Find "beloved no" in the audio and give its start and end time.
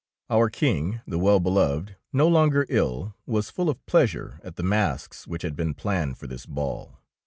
1.39-2.27